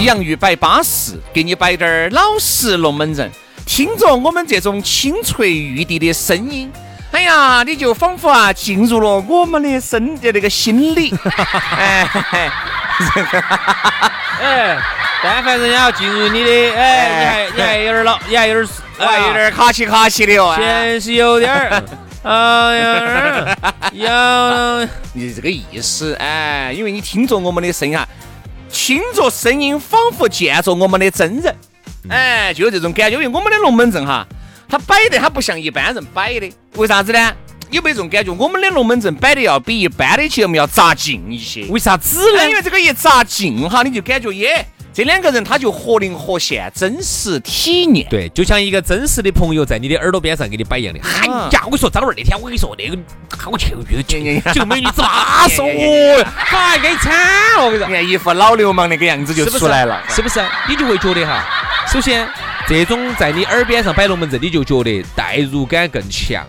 [0.00, 3.30] 洋芋摆巴适，给你摆点儿老实龙门阵。
[3.66, 6.72] 听着我们这种清脆欲滴的声音，
[7.12, 11.12] 哎呀，你就仿佛啊进入了我们的身的那个心里。
[11.76, 12.08] 哎，
[14.40, 14.78] 哎，
[15.22, 18.66] 但凡人家要进入你的，哎，你还你还有点老，你还有点
[18.98, 21.82] 还，有点卡起卡起的哦，先是有点儿。
[22.22, 23.56] 哎呀，
[23.92, 28.06] 呀，你这个意思哎，因为你听着我们的声音哈，
[28.70, 31.56] 听着声音仿佛见着我们的真人，
[32.08, 33.16] 哎，就有这种感觉。
[33.16, 34.26] 因为我们的龙门阵哈，
[34.68, 37.32] 它摆的它不像一般人摆的，为啥子呢？
[37.70, 38.32] 有没有这种感觉？
[38.32, 41.66] 我们的龙门阵摆的要比一般的节目要扎劲一些。
[41.66, 42.48] 为啥子呢？
[42.48, 44.66] 因为这个一扎劲哈，你就感觉耶。
[44.98, 48.04] 这两个人他就活灵活现，真实体验。
[48.10, 50.98] 对，就像一个真实的朋友在你的耳朵边上给你摆一样的。
[51.00, 52.98] 哎呀，我跟你说，张二那天我跟你说那个，
[53.48, 53.76] 我去，
[54.08, 57.14] 这个美女子巴适哦，还给你惨
[57.56, 57.64] 了。
[57.64, 60.44] 我跟你说，你看一副老流氓那个样子就出来了，是不是？
[60.68, 61.46] 你就会觉得哈，
[61.86, 62.28] 首先
[62.66, 66.44] 这种在你耳边上摆龙门阵，你就觉得代入感更强，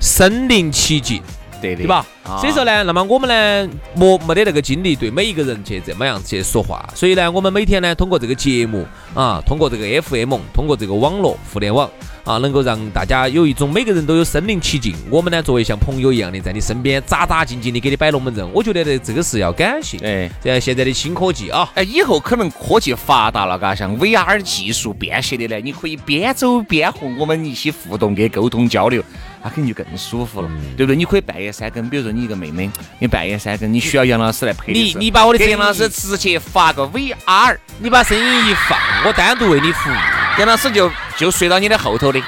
[0.00, 1.22] 身临其境。
[1.62, 2.04] 对对吧？
[2.40, 6.86] 所以说呢，那么我们呢，没没得那个精力对每一个人去这么样去说话。
[6.94, 8.84] 所以呢，我们每天呢，通过这个节目
[9.14, 11.88] 啊，通过这个 FM，通过这个网络互联网
[12.24, 14.94] 啊，能够让大家有一种每个人都有身临其境。
[15.10, 19.98] 我们呢，作为像朋友一样的在你身边扎扎静静的给你摆龙门阵，我觉得这这个是要感谢。
[19.98, 29.02] 哎，这现在的新科技啊，哎，以后可能科技发达了，嘎，像 VR 技术便携的呢，你可以边走边和我们一起互动跟沟通交流。
[29.44, 30.94] 那肯定就更舒服了，对不对？
[30.94, 39.94] 你可以半夜三更，比如说你一个妹妹，你半夜三更你需要杨老师来陪你，你把我的杨老师直接发个 VR，你把声音一放，我单独为你服务，
[40.38, 42.20] 杨老师就就睡到你的后头的。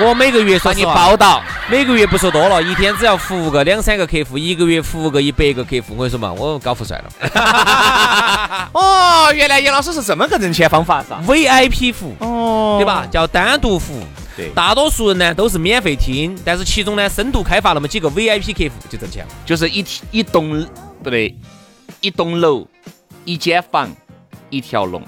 [0.00, 8.68] 我每个月说你报道，每个月不说多了，一天只要服务个两三个客户，一个月服务个一百个客户，我跟你说嘛，我高富帅了。
[8.74, 13.06] 哦，原来杨老师是这么个挣钱方法是吧？VIP 服务，哦，对吧？
[13.08, 14.04] 叫单独服务。
[14.36, 20.66] 对，大多数人呢都是免费听，但是其中呢深度开发那么几个 VIP 客户就挣钱了，就是一一栋
[21.04, 21.32] 不对，
[22.00, 22.66] 一栋楼
[23.24, 23.88] 一间房
[24.50, 25.00] 一条龙。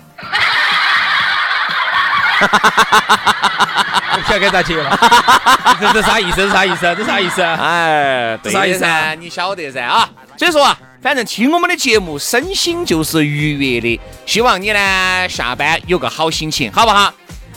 [2.41, 4.99] 我不晓得该咋接了，
[5.81, 6.37] 这这啥意思？
[6.37, 6.95] 这啥意思？
[6.97, 7.43] 这啥意思？
[7.43, 8.85] 哎，对啥意思？
[9.19, 10.09] 你晓得噻啊！
[10.39, 14.01] 所以说啊，反正听我们的节目，身心就是愉悦的。
[14.25, 17.13] 希望你呢下班有个好心情，好不好？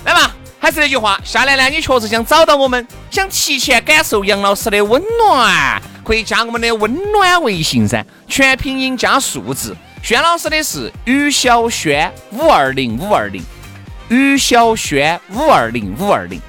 [0.06, 0.32] 来嘛。
[0.62, 9.74] 还是那句话，下来呢，你确实想找到我们，想提前感受杨老师的温暖，可以加我们的温暖微信噻，全拼音加数字。
[10.04, 13.42] 轩老师的是于小轩五二零五二零，
[14.10, 16.42] 于小轩五二零五二零。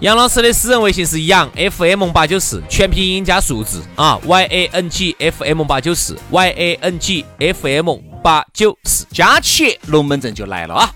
[0.00, 10.94] 杨老师的私人微信是杨 FM 八九四，全拼音加数字啊，Y A N G F M 八九四，Y A N G F M 八九四，加起龙门阵就来了啊！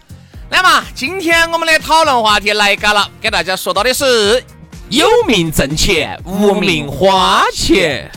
[0.51, 4.43] 来嘛，今天我们的讨论话题来嘎了，给大家说到的是
[4.89, 8.11] 有命挣钱，无命花钱。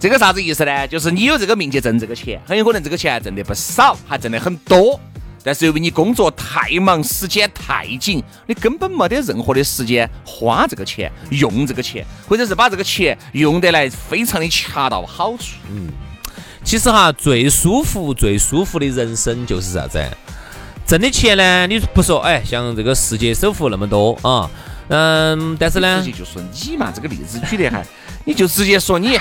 [0.00, 0.86] 这个啥子意思呢？
[0.88, 4.98] 就是你有这个命去挣这个钱，很有可能这个钱还挣得不少，还挣得很多。
[5.42, 15.56] 但是由于你工作太忙，时间太紧，你根本没得任何的时间花这个钱、用这个钱，或者是把这个钱用得来非常的恰到好处。
[15.70, 15.88] 嗯，
[16.64, 20.04] 其实哈，最舒服、最舒服的人生就是啥子？
[20.86, 21.66] 挣的钱呢？
[21.66, 24.50] 你不说，哎，像这个世界首富那么多啊，
[24.88, 27.84] 嗯，但是呢，直接就说你嘛，这个例子举得还，
[28.24, 29.18] 你就直接说你。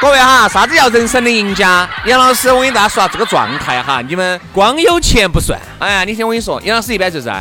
[0.00, 1.88] 各位哈，啥子叫人生的赢家？
[2.04, 5.58] 杨老师，我跟大家说下这个状态哈，你们光有钱不算。
[5.80, 7.32] 哎呀，你听我跟你说，杨老师一般就是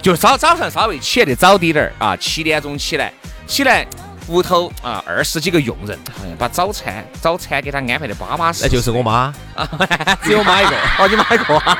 [0.00, 3.12] 就早早上稍微起来的早滴点儿啊，七点钟起来，
[3.48, 3.84] 起来
[4.28, 8.64] 屋头啊二十几个佣人，哎呀，把早餐早餐给他安排的巴巴适适。
[8.66, 9.34] 那就是我妈，
[10.22, 11.78] 只有妈一个， 哦，你妈一个啊。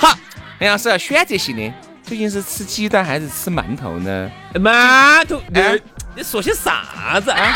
[0.00, 0.16] 好，
[0.60, 1.68] 杨老师要选择性的，
[2.08, 4.30] 究竟是吃鸡蛋还是吃馒头呢？
[4.54, 5.78] 馒头，哎
[6.16, 7.54] 你说些啥子啊？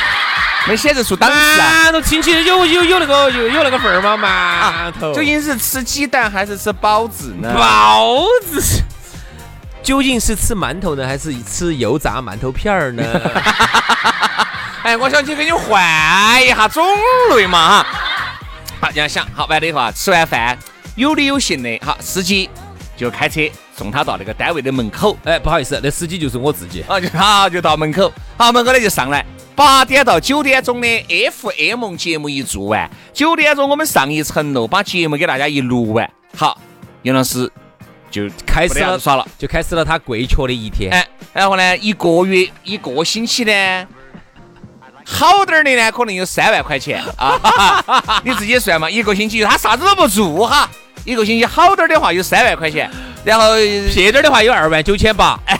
[0.68, 1.86] 没显示出档次啊。
[1.86, 4.90] 馒头听起来有有有那个有有那个份儿吗？
[4.92, 7.52] 馒头，究竟是吃鸡蛋还是吃包子呢？
[7.56, 8.62] 包子
[9.82, 13.02] 究竟是吃馒头呢，还是吃油炸馒头片儿呢？
[14.84, 16.84] 哎，我想去给你换一下种
[17.34, 17.86] 类嘛哈。
[18.80, 20.56] 好，这样想，好完了以后啊，吃完饭
[20.94, 22.48] 有理有信的，好，司机
[22.96, 23.40] 就开车
[23.76, 26.84] 送他到那个单位的门口，哎，不好意思，那司机就是我自己。
[26.88, 29.24] 啊，就好就到门口，好门口呢就上来。
[29.58, 30.86] 八点到九点钟的
[31.32, 36.56] FM 节目一做完，九点钟我们上一层楼把节目给大家一录完，好，
[37.02, 37.50] 杨老师
[38.08, 39.26] 就开始了耍了。
[39.36, 40.92] 就开始了他跪求的一天。
[40.92, 43.84] 哎，然后呢，一个月一个星期呢，
[45.04, 47.02] 好点儿的呢，可能有三万块钱。
[47.18, 50.70] 啊，你自己算嘛，一个星期他啥子都不做哈，
[51.04, 52.88] 一个星期好点儿的话有三万块钱，
[53.24, 53.56] 然后
[53.92, 55.36] 撇点儿的话有二万九千八，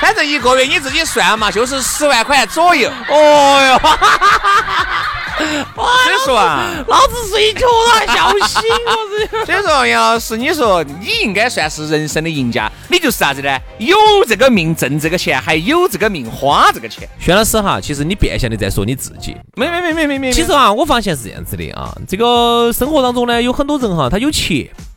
[0.00, 2.90] 反正一个月你自己算嘛，就是十万块左右。
[3.08, 3.78] 哦哟，
[5.76, 13.58] 所以说啊，老子睡着了还笑醒我所以说杨老师，你说你应该算是人生的赢家，你就是啥子呢？
[13.78, 17.08] 有这个命挣这个钱，还有这个命花这个钱。
[17.18, 19.36] 轩老师哈，其实你变相的在说你自己。
[19.54, 24.89] 没没没没没没，其实啊，我发现是这样子的啊，这个生活当中呢，有很多人哈，他有钱啊，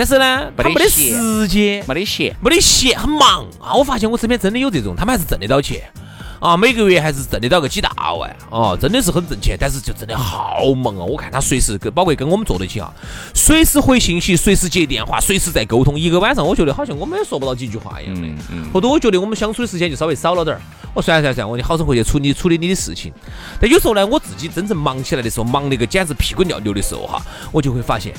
[0.00, 2.34] 但是呢，他没得时间，没得闲。
[2.40, 3.74] 没得闲，很忙啊。
[3.74, 5.82] 我发现我身边真的有这种，他们还是挣得到钱
[6.40, 11.04] 啊，每个月还是挣得到个几大万啊，真的是很挣钱，但是就真的好忙啊。
[11.04, 12.90] 我看他随时跟，包括跟我们坐在一起啊，
[13.34, 16.00] 随时回信息，随时接电话，随时在沟通。
[16.00, 18.26] 一个晚上，我觉得好像我们也说不到几句话一样的。
[18.26, 20.62] 嗯嗯，后头我觉得我们相处的时间就稍微少了点儿。
[20.94, 23.12] 我算了算了算，我你好生回去处理处理你的事情。
[23.60, 27.20] 但有时候呢，我自己真正忙起来的时候，忙那个简直屁滚尿流的时候哈，
[27.52, 28.14] 我就会发现，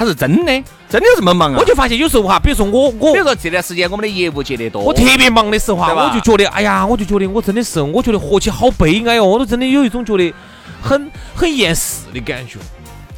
[0.00, 0.52] 他是真的，
[0.88, 1.58] 真的有这么忙啊！
[1.58, 10.32] 我就发现有时候哈，比如说我我比如说这段时间我们的业务接得多，我特别忙的时候哈，我就觉得，哎呀，我就觉得我真的是，我觉得活起好悲哀哦，我都真的有一种觉得
[10.80, 12.58] 很很厌世的感觉。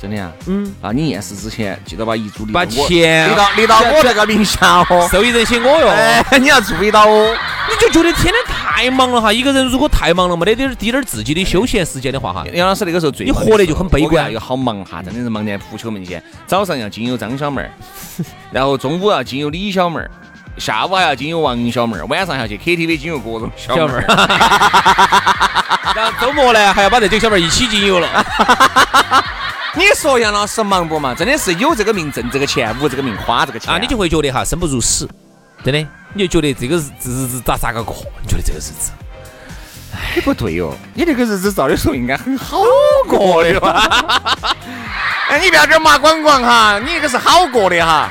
[0.01, 0.33] 真的呀。
[0.47, 5.09] 嗯，啊，你验尸之前记得把遗嘱立把到我钱立到立到我这个名下哦。
[5.09, 5.89] 受益人写我哟。
[5.89, 7.33] 哎，你要注意到哦。
[7.71, 8.35] 你就觉得天天
[8.75, 16.23] 太忙了哈，一个人如果太忙了，没得点儿滴点儿自己的休闲时间的话哈，杨老师那个时候最你活得就很悲观又好忙哈，真的是忙得扑球门前。
[16.47, 17.71] 早上要经由张小妹儿，
[18.51, 20.11] 然后中午要经由李小妹儿，
[20.57, 23.87] 下午还要经由王小妹儿，晚上还要去 KTV 经由各种小妹儿。
[23.87, 24.07] 小妹儿。
[25.95, 28.09] 然后周末呢，还要把这几个小妹儿一起经由了。
[29.77, 31.15] 你说杨老师忙不忙？
[31.15, 35.09] 真的是有这个命挣这个钱，无这个命花这个钱啊，你就会觉得哈生不如死，
[35.65, 35.79] 真的，
[36.15, 37.97] 你就觉得这个日子日子咋咋个过？
[38.23, 38.93] 你觉得这个日子？
[39.95, 42.59] 哎不对哦，你这个日子照理说应该很好
[43.07, 44.37] 过的吧？
[45.29, 48.11] 哎，你不要这儿麻光光哈，你这个是好过的哈。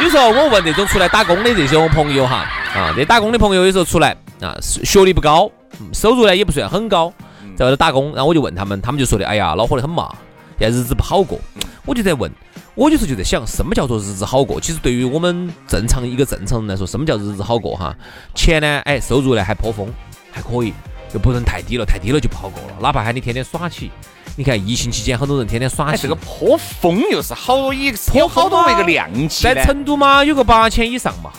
[0.00, 5.50] 有时候我问那种出来打工的这些我朋友哈，啊，这打工的朋友有时候出来啊，是学历不高，
[5.80, 7.12] 嗯收入呢也不算很高，
[7.56, 10.14] 在外头打工，然后我就问他们，他们就说的，哎呀，恼火得很嘛，
[10.58, 11.38] 现在日子不好过。
[11.84, 12.30] 我就在问，
[12.74, 14.60] 我有时候就在想，什么叫做日子好过？
[14.60, 17.96] 其实对于我们正常一个正常人来说，什么叫日子好过哈？
[18.34, 19.88] 钱呢，哎，收入呢还颇丰，
[20.30, 20.74] 还可以，
[21.14, 22.76] 又不能太低了，太低了就不好过了。
[22.80, 23.90] 哪怕喊你天天耍起，
[24.36, 31.30] 你看疫情期间很多人天天耍哎，起，这个颇丰又是好多一有好多那个量级在成都嘛，有个八千以上嘛，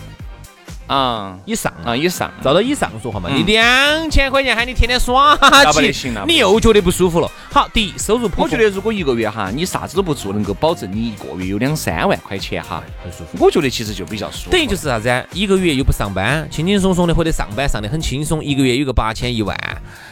[0.89, 2.29] 啊以上啊以上。
[2.43, 5.37] 照到以上说话嘛，嗯你两千块钱喊你天天耍
[5.71, 7.31] 起你又觉得不舒服了。
[7.51, 13.43] 好，第一，收入我觉得如果一个月哈，你啥子都不做，能够保证你一个月有两三万块钱哈，很舒服。
[13.43, 14.51] 我觉得其实就比较舒服。
[14.51, 15.23] 等于就是啥子啊？
[15.31, 19.55] 一个月又不上班，轻轻松松的或者上班上的很轻松，一个月有个八千一万，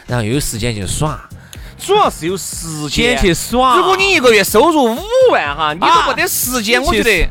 [0.06, 1.20] 然后又有时间去耍，
[1.78, 3.76] 主要是有时间去耍。
[3.76, 4.98] 如果你一个月收入五
[5.32, 7.28] 万哈，你都啊没得时间，我觉得，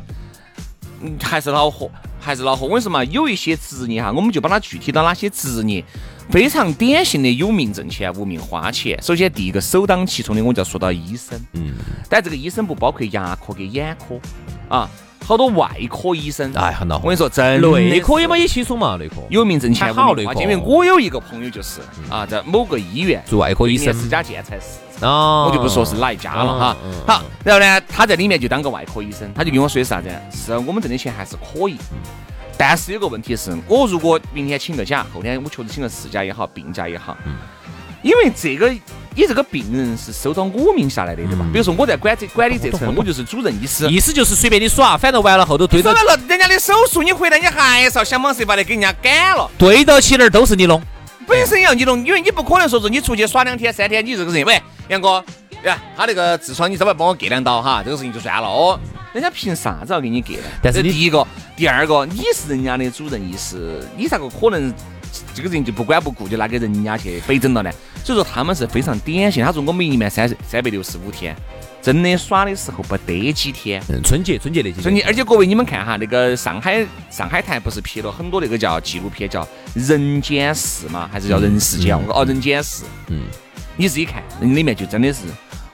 [1.01, 1.89] 嗯，还是恼火，
[2.27, 2.65] 还是恼火。
[2.65, 5.81] 我跟你说嘛，有一些职业哈，我们就把它具体到哪些职业，
[6.29, 9.01] 非常典型的有命挣钱，无命花钱。
[9.01, 11.74] 首先第一个首当其冲的，我就要说到医生，嗯，
[12.10, 14.19] 但这个医生不包括牙科跟眼科
[14.67, 14.89] 啊，
[15.25, 17.15] 好多外科医生，哎，很恼火我跟。
[17.15, 20.13] 你说，真的内科也是嘛也轻松嘛，内科有名挣钱，还好。
[20.13, 21.79] 内科因为我有一个朋友就是
[22.10, 24.87] 啊，在某个医院做外科医生对面私家建材市场。
[25.01, 26.77] 哦我就不说是哪一家了哈。
[27.06, 30.10] 好，然后呢，他在里面就当个外科医生，他就跟我说的是啥子？
[30.32, 31.77] 是我们挣的钱还是可以，
[32.58, 37.16] 但是有个问题是，我如果明天请个假，后天我确实请个事假也好，病假也好，
[38.01, 38.70] 因为这个
[39.16, 41.46] 你这个病人是收到我名下来的，对吧？
[41.51, 43.88] 比如说我在管这管理这层，我就是主任医师。
[43.89, 49.50] 意思就是随便你耍，反正完了后头对到完了，人家的手术你回来你还是要想方设法的给人家赶了。
[49.58, 50.80] 对到起点都是你弄，
[51.27, 55.24] 本身要你弄，因为你不可能说是你出去耍两天三天，你这个人喂，杨哥，
[55.63, 58.79] 呀，他那个痔疮你稍微帮我割两刀哈，这个事情就算了哦。
[59.13, 60.43] 人家凭啥子要给你割呢？
[60.63, 64.74] 但是第一个，第二个，你是人家的主任医师，你咋个可能？
[65.34, 67.72] 这个人就不管不顾就拿给人家去北整了呢，
[68.03, 69.43] 所以说他们是非常典型。
[69.43, 71.36] 他说我们一年三三百六十五天，
[71.88, 73.82] 真的耍的时候不得几天。
[73.88, 74.84] 嗯，春节春节那几天。
[74.84, 79.41] 春节，而且各位你们看哈，那个上海上海滩不是拍了很多那个叫纪录片叫
[79.74, 81.96] 《人间世》嘛，还是叫《人世间》？
[82.06, 82.84] 我哦，《人间世》。
[83.08, 83.22] 嗯，
[83.77, 85.22] 你自己看，里面就真的是。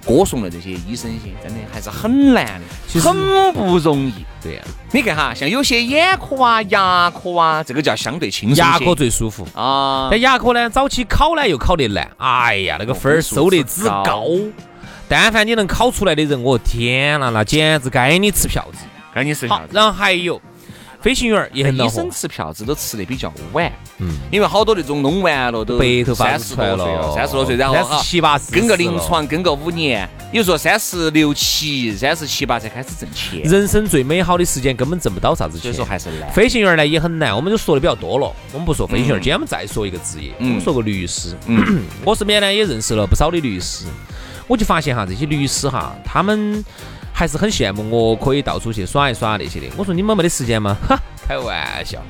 [0.06, 4.14] 歌颂的这些医生些，真的还是很难的，很不容易。
[4.44, 10.10] 对呀，你看哈，像有些眼科啊、牙科啊，这个叫相对轻松牙科最舒服啊。
[10.12, 14.28] 但牙科呢，早期考呢又考得难，哎呀，那个分儿收得之高。
[15.14, 18.80] 但凡你能考出来的人，我天呐，那简直该你吃票子，
[19.14, 19.70] 该你吃票子。
[19.72, 20.42] 然后还有。
[21.02, 21.92] 飞行员也很恼火。
[21.92, 33.42] 医生吃票子都吃的比较晚，嗯，因为好多那种弄完了都白头发三十多岁了，三十多岁，然后三十七八十跟个临床跟个五年，你说三十六七、三十七八才开始挣钱。
[33.42, 36.32] 人生最美好的时间根本挣不到啥子钱，所以说还是难。
[36.32, 41.36] 飞行员呢也很难，我们就说的比较多了，我们不说飞行员，今天我们再说一个职业，我们说个律师。
[41.48, 43.84] 嗯， 我身边呢也认识了不少的律师，
[44.48, 46.64] 我就发现哈，这些律师哈，他们
[47.12, 49.68] 还是很羡慕我可以到处去耍一耍那些的。
[49.78, 50.78] 我说你们没得时间吗？
[50.88, 51.00] 哈。
[51.28, 52.02] 开玩笑，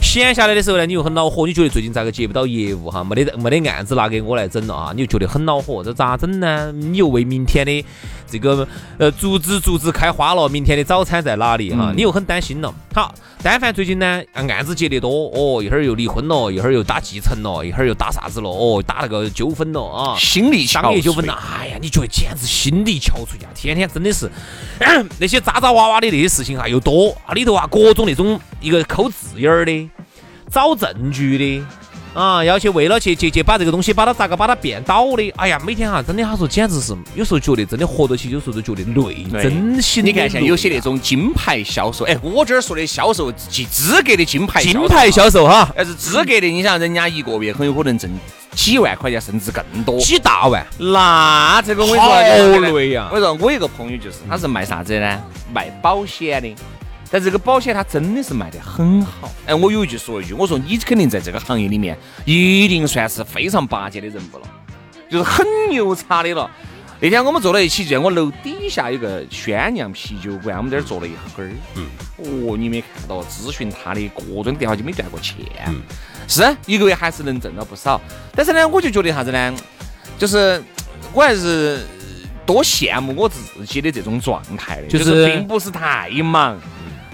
[0.00, 3.04] 闲下来的时候呢，你又很恼火，你觉得最近咋个接不到业务哈？
[3.04, 4.92] 没得没得案子拿给我来整了啊？
[4.94, 6.72] 你就觉得很恼火，这咋整呢？
[6.72, 7.84] 你又为明天的
[8.30, 8.66] 这个
[8.98, 11.92] 呃竹子竹子开花了，明天的早餐在哪里哈？
[11.94, 12.74] 你又很担心了。
[12.94, 21.38] 好，但凡最近呢案子接得多哦，一会儿又离婚了，一会儿又打继承了，一会儿又打啥子了哦，打那个纠纷了啊，心理商业纠纷了。
[21.60, 23.48] 哎呀，你觉得简直心力憔悴呀！
[23.54, 24.28] 天天真的是
[25.20, 28.40] 那些渣渣哇哇的那些事情哈又多啊，里头啊各种那种。
[28.60, 29.90] 一个抠字眼儿的，
[30.50, 31.64] 找证据的，
[32.14, 40.04] 啊，要去为了去去去把这个东西把它咋个把它变倒的，哎呀，每天哈，真的他说简直是，有时候觉得真的活到起，有时候都觉得累，真心。
[40.04, 48.10] 你看像有些那种金牌销售，哎，我这儿说的销售，及资格的金牌金牌销售哈，但是资格的，你想人家一个月很有可能挣
[48.52, 50.66] 几万块钱，甚至更多，几大万。
[50.78, 53.08] 那这个我跟你说，好累呀。
[53.12, 55.22] 我说我一个朋友就是，他是卖啥子的呢？
[55.52, 56.54] 卖保险的。
[57.10, 64.46] 但这个保险它真的是卖得很好，哎，我有一句说一句，我说你肯定在这个行业里面一定算是非常拔尖的人物了，
[65.10, 66.50] 就是很牛叉的了。
[67.00, 71.50] 那天我们坐在一起，在我楼底下有个宣酿啤酒馆，我们在这儿坐了一会儿。
[71.76, 71.86] 嗯。
[72.16, 75.36] 哦，你没看到咨询他的各种电话就没断过线。
[75.68, 75.80] 嗯。
[76.26, 78.00] 是一个月还是能挣到不少，
[78.34, 79.54] 但是呢，我就觉得啥子呢？
[80.18, 80.60] 就是
[81.14, 81.86] 我还是
[82.44, 86.60] 多羡慕我自己的这种状态的，就是并不是太忙。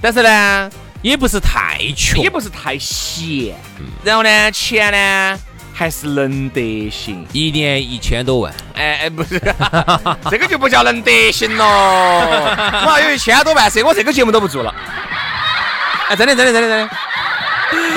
[0.05, 0.71] 但是呢，
[1.01, 3.57] 也不是太穷，也不是太闲，
[4.05, 5.41] 然后呢，钱呢
[5.73, 8.53] 还是能得行，一年一千多万。
[8.75, 9.41] 哎哎，不是，
[10.31, 11.65] 这个就不叫能得行了。
[12.85, 14.75] 我还有一千多万，是我这个节目都不做了。
[16.11, 16.91] 哎，真的真的真的真的。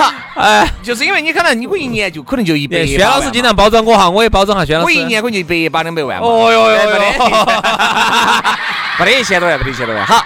[0.02, 2.86] 好，哎，就是因为你可能你我一年就可能就一百。
[2.86, 4.86] 薛老师经常包装我哈，我也包装下薛老师。
[4.86, 6.20] 我一年可能就一百八两百万。
[6.20, 7.02] 哦哟哟哟，
[8.98, 10.06] 不得一千多万，不得一千多万。
[10.06, 10.24] 好。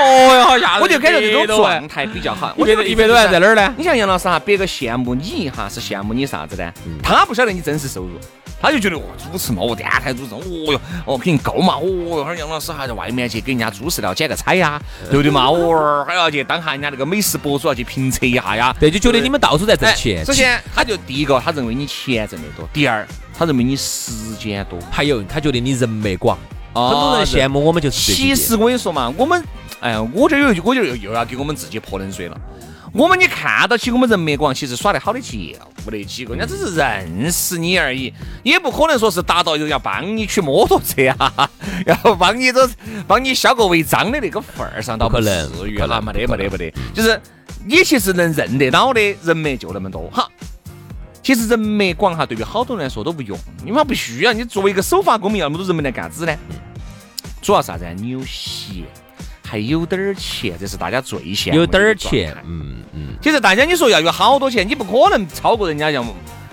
[0.00, 0.82] 哦哟，好吓人！
[0.82, 2.54] 我就感觉这种状态比较好。
[2.56, 3.74] 我觉得一百多万在哪儿呢？
[3.76, 6.72] 你像杨老师哈，别个羡慕你一哈，是羡慕你啥子呢？
[7.02, 8.18] 他不晓得你真实收入，
[8.60, 10.40] 他就觉得哦，主持嘛，哦，电台主持，哦
[10.72, 14.80] 哟，哦肯定高嘛，哦哟，哈杨老师还在外面去给人家主持了剪个彩呀，
[15.10, 15.46] 对不对嘛？
[15.46, 18.74] 哦，还要去当下人家那个美食博主，要去评测一下呀。
[18.80, 20.24] 对，就觉得你们到处在挣钱。
[20.24, 23.06] 首先，他就第一个，他认为你钱挣得多；第二，
[23.38, 26.38] 他认为你时间多；还有，他觉得你人脉广。
[26.72, 29.42] 很多人羡慕我们，就是其实我跟你说嘛，我们。
[29.80, 32.38] 哎呀，我这有一句，我就又又要给我们自己泼冷水了。
[32.92, 35.38] 我们你看到起我们人脉广，其实耍得好的就
[35.86, 41.48] 没得几个，人家只是认识你而已，也不可能说是达到要帮你取摩托车啊，
[41.86, 42.68] 要帮你这
[43.06, 47.18] 帮你销个违章的那个份儿上，倒不能至于了，没得没得没得，就是
[47.64, 50.28] 你其实能认得到的人脉就那么多哈。
[51.22, 54.32] 其实人脉广哈，对于好多人来说都不用，因为他不需要。
[54.32, 56.36] 你作为一个守法公民，要那么多人脉来干子呢？
[57.40, 57.86] 主要啥子？
[57.96, 58.84] 你有闲。
[59.50, 63.08] 还有点儿钱，这是大家最羡慕有点儿钱，嗯嗯。
[63.20, 66.06] 其实大家你说要有好多钱，你不可能超过人家像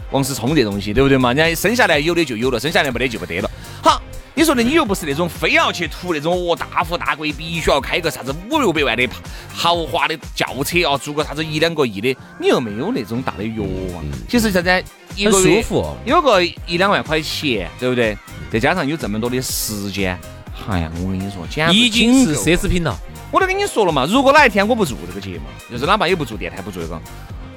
[0.10, 1.32] 王思聪这东西，对不对嘛？
[1.32, 3.51] 人家生下来有的就有了，生下来没得就没得了。
[3.84, 4.01] 好，
[4.34, 9.08] 你说的你又不是那种非要去图那种哦大富大贵，必须要开个啥子五六百万的
[9.54, 14.04] 豪华的轿车啊，住个啥子一两个亿的，你又没有那种大的欲望。
[14.27, 14.84] 其实现在
[15.16, 18.18] 一个月舒服有个一两万块钱，对不对？
[18.50, 20.18] 再加上有这么多的时间，
[20.70, 22.98] 哎呀，我跟你说，简直已经是奢侈品了。
[23.32, 27.00] 我都跟你说了嘛，如果哪一天我不做这个节目，就是哪怕也不做电台，不做这个，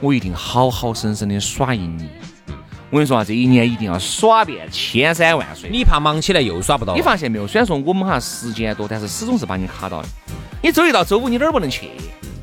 [0.00, 2.08] 我一定好好生生的耍一年。
[2.90, 5.70] 我跟你说啊，这一年一定要耍遍千山万水。
[5.70, 7.00] 你怕忙起来又耍不到你。
[7.00, 7.46] 发现没有？
[7.46, 10.08] 虽然说我们哈时间多，但是始终是把你卡到的。
[10.60, 11.90] 你周一到周五你哪儿不能去？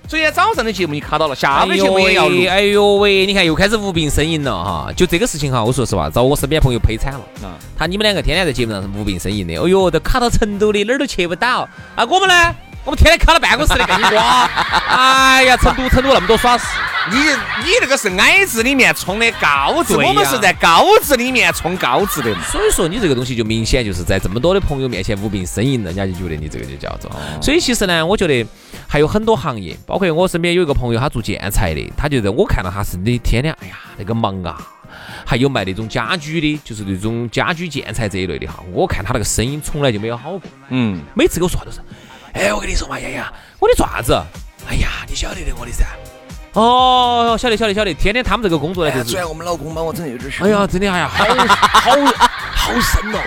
[0.08, 2.46] 昨天早上的节目你卡到了，下午的节目也要录。
[2.48, 4.90] 哎呦喂，你看又开始无病呻吟了哈。
[4.96, 7.20] 就这个事情哈，我说实话，遭我身边朋友赔惨了。
[7.44, 11.68] 啊他你们两个天天在节目上是无病呻吟的，哎呦，都卡到成都的，哪儿都去不到。
[11.96, 12.56] 啊，我们呢？
[12.88, 14.46] 我们天天卡到办公室里更瓜。
[14.88, 16.66] 哎呀，成都成都那么多耍事，
[17.12, 22.42] 你你那个是矮子里面冲的高子，我们是在高子里面冲高子的嘛。
[22.50, 27.12] 所以说你这个东西就明显就是在这么多的朋友面前无病呻吟，人家就觉得你这个就叫做。
[27.42, 28.48] 所以其实呢，我觉得
[28.88, 34.56] 还有很多行业，包括我身边有一个朋友，他做建材的，他就在我看到他是你天天，哎呀那个忙啊。
[35.26, 38.64] 还有卖那种家居的，就是那种家居建材这一类的哈。
[38.72, 41.80] 我看他那个声音从来就没有好过，嗯，每次跟我说话都是，
[42.38, 43.26] 哎，我跟你说嘛，洋洋，
[43.58, 44.14] 我的爪子？
[44.70, 45.86] 哎呀，你晓得的我的噻。
[46.54, 51.92] 哦，晓得晓得晓得，天天他们这个工作呢，就是，我们老公帮我整的有点哎呀，真的哎呀，好好
[52.54, 53.20] 好深哦。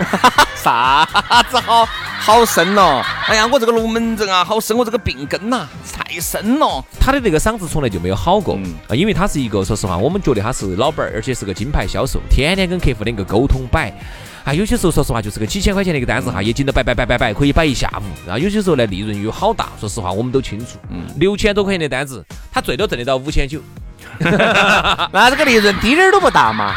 [0.55, 1.05] 啥
[1.49, 1.85] 子好
[2.19, 3.03] 好深哦？
[3.27, 6.81] 哎呀，我这个龙门阵啊，好深，我这个病根呐、太深了。
[6.97, 13.93] 他的这个嗓子从来就没有好过嗯啊，因为他是一个，说实话，我们觉得他是老板儿，而且是个金牌销售，天天跟客户两个沟通摆。
[14.43, 18.03] 啊，有些时候说实话，就是个几千块钱的一个单子哈，也紧到摆摆摆摆摆，可以摆一下午。
[18.25, 20.77] 然后有些时候呢，利润又好大，说实话，我们都清楚。
[20.89, 23.59] 嗯六千多块钱的单子，他最多挣得到五千九。
[24.19, 26.75] 那这个利润滴点儿都不大嘛。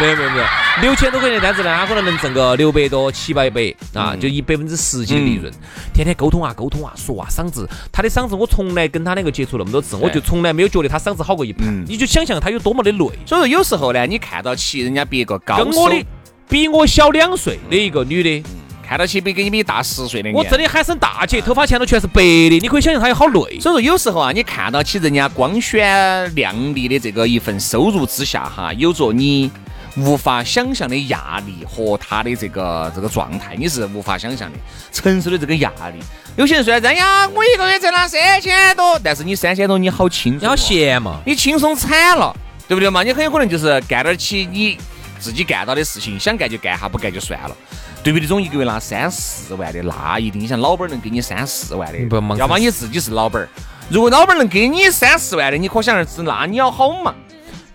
[0.00, 0.44] 没有没有没有，
[0.82, 5.52] 六千多块钱的单子呢，他可能能挣个六百多、七八百啊，就一百分之十几的利润。
[5.92, 11.68] 天天沟通啊沟通啊，说啊嗓子，他的嗓子我从来跟他两个接触那么多次，我就从来没有觉得他嗓子好过一盘。
[11.68, 12.98] 嗯你就想象他有多么的累。
[13.24, 16.04] 所以说有时候呢，你看到起人家别个高收跟我的
[16.48, 18.48] 比我小两岁的一个女的，
[18.86, 23.58] 看到起比跟你比大十岁的，我真的喊声大姐，头发前头全是白的，你可以想象她有好累。
[23.58, 29.50] 所以说有时候啊，你看到起人家光鲜亮丽的这个一份收入之下哈，有着你
[29.96, 34.58] 无法想象的压力和他的这个这个状态，你是无法想象的，
[34.92, 35.98] 承受的这个压力。
[36.36, 41.20] 有些人虽然哎呀，我一个月挣了三千多，但是你三千多你好轻松、你好，闲嘛？
[41.24, 42.36] 你轻松惨了，
[42.68, 43.02] 对不对嘛？
[43.02, 44.76] 你很有可能就是干点儿起你
[45.24, 47.56] 自己干到的事情，想干就干哈，不干就算了。
[48.02, 53.48] 对比那种一个月拿三四万的，那一定你想老板儿能给你三四万的，不要么你自己是老板儿。
[53.88, 57.14] 如果老板儿能给你三四万的，你可想而知，那你要好忙？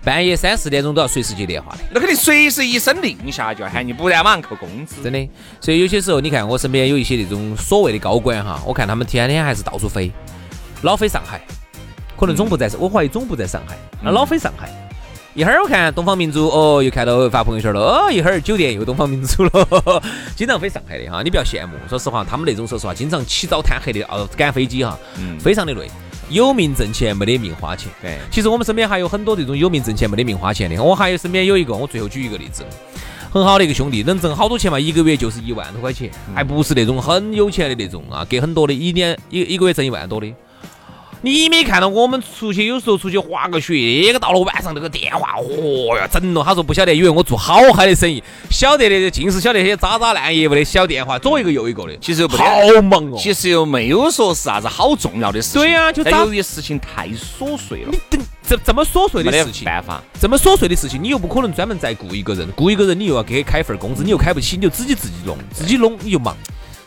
[0.03, 1.79] 半夜三四点钟都要随时接电话的。
[1.91, 5.01] 那肯定随时一声令下就要喊你，不然马上扣工资。
[5.01, 10.11] 真的，所以有些时候你看我身边有一些那种所谓的高管哈，我看他们天天还是到处飞，
[10.83, 11.41] 老飞上海，
[12.15, 14.69] 可能总部在，我怀疑总部在上海，那老飞上海。
[15.39, 20.03] 一会儿我看东方明珠，哦，又看到发朋友圈了，哦，一会儿酒店又东方明珠了，
[20.35, 21.77] 经常飞上海的哈，你不要羡慕。
[21.87, 24.99] 说实话，他们那种说实话，经常起早贪黑的哦赶飞机哈，
[25.39, 25.89] 非常的累。
[26.29, 27.89] 有命挣钱，没得命花钱。
[28.01, 30.83] 对其实我们身边还有很多这种有命挣钱没得命花钱的。
[30.83, 32.65] 我还有身边有一个，我最后举一个例子，
[33.31, 34.77] 很好的一个兄弟，能挣好多钱嘛？
[34.77, 40.27] 一个月就是一万多块钱，还不是那种很有钱的那种啊，给很多的，一年一一个月挣一万多的。
[41.21, 43.73] 你没看到我们出去有时候出去滑个雪，
[44.07, 46.43] 那个到了晚上那个电话，哦哟，整了。
[46.43, 53.17] 他说不晓得，以为我做好嗨的生意，晓得的尽是晓得些渣渣烂业务的小电话，左一个右一个的，其实又不得好忙哦。
[53.19, 55.61] 其实又没有说是啥子好重要的事情。
[55.61, 60.01] 对呀就咋但由于事情太琐碎了你，等这这么琐碎的事情，办法。
[60.19, 66.35] 这么琐碎的事情，你又不可能专门再雇一个人，雇一个人你又要给开份工资，你又开不起，你就自己自己弄，自己弄你就忙。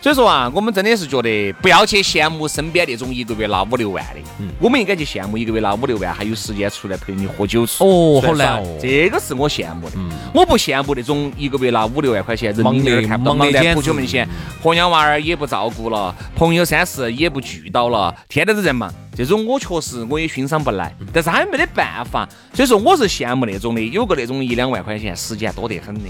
[0.02, 4.48] 所以说啊，我们真的是觉得不要去羡慕身边那种一个月拿五六万的，嗯。
[4.58, 7.84] 我们应该去羡慕一个月拿五六万还有时间出来陪你喝酒吃。
[7.84, 8.78] 哦好难哦。
[8.82, 9.96] 这个是我羡慕的。
[10.34, 14.28] 我不羡慕那种一个月拿五六万块钱，人忙得看不到，忙得忙得简直扑球门前，
[14.60, 18.92] 婆娘娃儿也不照顾了，朋友三四也不聚到了，天天都在忙。
[19.14, 22.28] 这种我确实我也欣赏不来，但是他也没得办法。
[22.52, 26.00] 所以说我是羡慕那种的，有个那种一两万块钱，时间多得很的，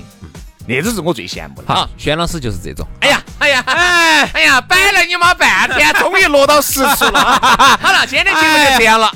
[0.67, 1.75] 那种是我最羡慕的。
[1.75, 2.87] 好啊，，轩老师就是这种。
[3.01, 7.21] 哎呀，哎呀，哎，哎呀，摆了你妈半天，终于落到实处了。
[7.81, 9.11] 好了，今天的节目就这样了，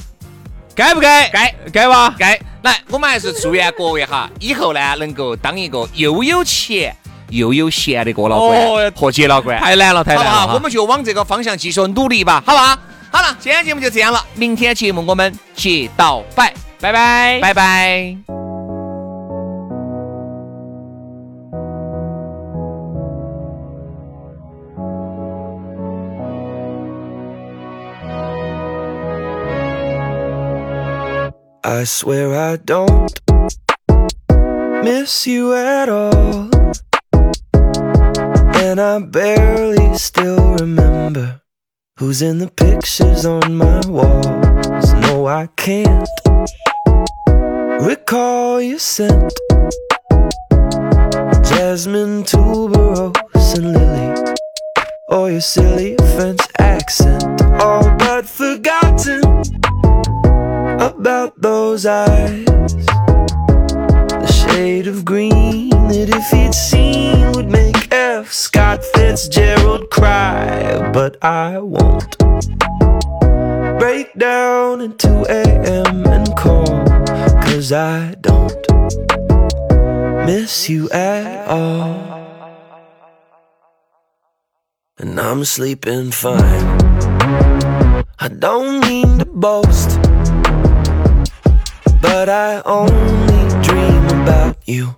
[0.75, 1.29] 该不该？
[1.29, 2.15] 该该吧？
[2.19, 2.39] 该。
[2.63, 6.93] 来，我们还是祝愿各位哈，以后呢能够当一个又有钱
[7.29, 10.31] 又有闲的哥老倌哦和姐老倌，太难了，太难了。
[10.33, 10.55] 好不好？
[10.55, 12.77] 我们就往这个方向继续努力吧，好不好？
[13.13, 17.39] 好了，今天节目就这样了，明天节目我们接到摆，拜拜。
[17.41, 18.46] 拜拜。
[31.69, 33.13] I swear I don't
[34.85, 36.49] miss you at all.
[38.63, 41.43] And I barely still remember
[41.99, 44.93] who's in the pictures on my walls.
[45.09, 46.09] No, I can't
[47.83, 49.35] recall your scent.
[51.51, 54.37] Jasmine, tuberose, and lily.
[55.09, 57.43] Or your silly French accent.
[57.61, 59.56] All but forgotten
[60.81, 62.45] about those eyes.
[64.09, 68.33] The shade of green that if he'd seen would make F.
[68.33, 70.91] Scott Fitzgerald cry.
[70.93, 72.19] But I won't
[73.79, 76.07] break down at 2 a.m.
[76.07, 76.85] and call.
[77.45, 78.67] Cause I don't
[80.27, 82.17] miss you at all.
[84.99, 86.67] And I'm sleeping fine.
[88.19, 90.01] I don't mean to boast,
[92.01, 94.97] but I only dream about you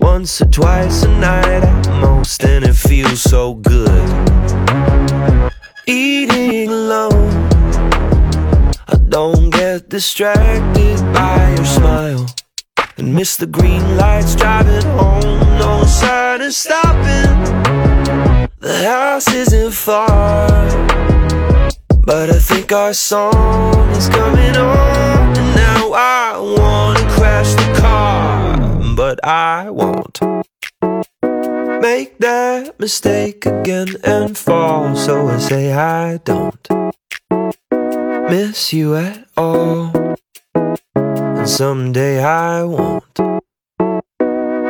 [0.00, 4.08] once or twice a night at most, and it feels so good.
[5.86, 7.30] Eating alone,
[8.88, 12.26] I don't get distracted by your smile
[12.98, 15.40] and miss the green lights driving home.
[15.58, 17.36] No sign of stopping.
[18.58, 20.48] The house isn't far,
[22.06, 25.36] but I think our song is coming on.
[25.36, 30.20] And now I wanna crash the car, but I won't
[31.82, 34.94] make that mistake again and fall.
[34.94, 36.66] So I say I don't
[38.30, 39.90] miss you at all.
[40.94, 43.18] And someday I won't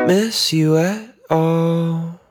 [0.08, 2.25] miss you at all.